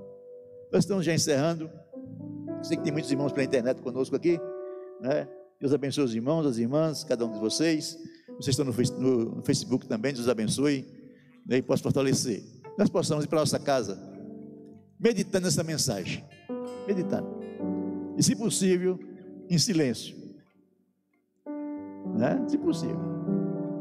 [0.73, 1.71] Nós estamos já encerrando.
[2.63, 4.41] Sei que tem muitos irmãos pela internet conosco aqui,
[5.01, 5.29] né?
[5.61, 7.99] Deus abençoe os irmãos, as irmãs, cada um de vocês.
[8.39, 10.87] Vocês estão no, Facebook também, Deus abençoe.
[11.47, 11.59] Né?
[11.59, 12.43] E possa fortalecer.
[12.77, 13.99] Nós possamos ir para nossa casa,
[15.01, 16.23] meditando essa mensagem.
[16.87, 17.27] Meditando.
[18.19, 18.99] E se possível,
[19.49, 20.15] em silêncio.
[22.15, 22.45] Né?
[22.49, 23.01] Se possível.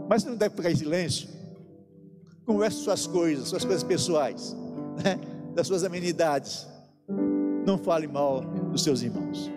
[0.07, 1.27] Mas se não deve ficar em silêncio,
[2.45, 4.55] converse suas coisas, suas coisas pessoais,
[5.03, 5.19] né?
[5.53, 6.67] das suas amenidades
[7.65, 9.51] não fale mal dos seus irmãos.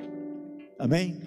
[0.79, 1.21] Amém?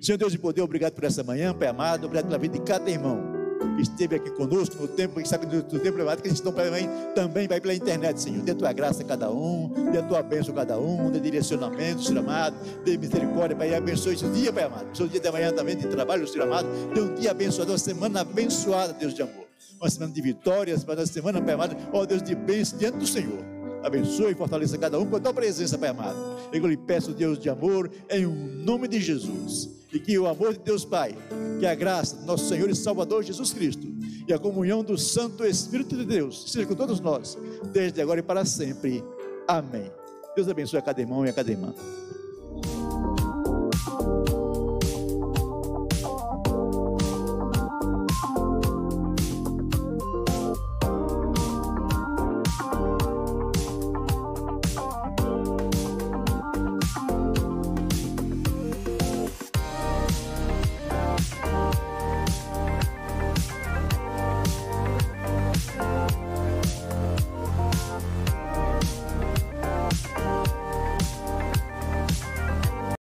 [0.00, 2.90] Senhor Deus de poder, obrigado por essa manhã, Pai amado, obrigado pela vida de cada
[2.90, 3.34] irmão.
[3.74, 7.48] que esteve aqui conosco no tempo, que sabe do, tempo privado, que estão também, também
[7.48, 8.42] vai pela internet, Senhor.
[8.42, 12.02] Dê tua graça a cada um, dê a tua bênção a cada um, dê direcionamento,
[12.02, 14.86] Senhor amado, dê misericórdia, Pai, abençoe esse dia, Pai amado.
[14.98, 18.20] O dia de manhã também de trabalho, Senhor amado, dê um dia abençoado, uma semana
[18.20, 19.46] abençoada, Deus de amor.
[19.80, 23.55] Uma semana de vitórias, uma semana, Pai amado, ó Deus de bênção diante do Senhor
[23.86, 26.18] abençoe e fortaleça cada um com a tua presença, Pai amado.
[26.52, 29.70] Eu lhe peço, Deus de amor, em nome de Jesus.
[29.92, 31.16] E que o amor de Deus Pai,
[31.60, 33.86] que a graça do nosso Senhor e Salvador Jesus Cristo
[34.26, 37.38] e a comunhão do Santo Espírito de Deus seja com todos nós,
[37.72, 39.02] desde agora e para sempre.
[39.46, 39.90] Amém.
[40.34, 41.72] Deus abençoe a cada irmão e a cada irmã.